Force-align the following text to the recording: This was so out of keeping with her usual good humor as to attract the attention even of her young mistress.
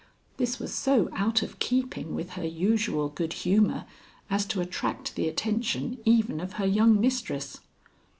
This 0.37 0.57
was 0.57 0.73
so 0.73 1.09
out 1.13 1.43
of 1.43 1.59
keeping 1.59 2.15
with 2.15 2.31
her 2.31 2.43
usual 2.43 3.07
good 3.09 3.33
humor 3.33 3.85
as 4.31 4.47
to 4.47 4.59
attract 4.59 5.13
the 5.13 5.27
attention 5.29 5.99
even 6.05 6.39
of 6.39 6.53
her 6.53 6.65
young 6.65 6.99
mistress. 6.99 7.59